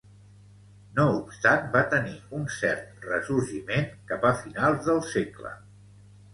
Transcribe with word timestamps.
No 0.99 1.03
obstant 1.17 1.67
va 1.75 1.83
tenir 1.91 2.15
un 2.39 2.49
cert 2.57 3.07
ressorgiment 3.11 3.87
cap 4.11 4.29
a 4.33 4.35
finals 4.43 4.85
del 4.91 5.07
segle. 5.15 5.57